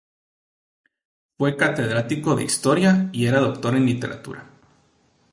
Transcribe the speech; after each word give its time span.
Fue 1.37 1.55
catedrático 1.55 2.33
de 2.35 2.43
Historia 2.43 3.11
y 3.11 3.27
era 3.27 3.39
doctor 3.39 3.75
en 3.75 3.85
Literatura. 3.85 4.47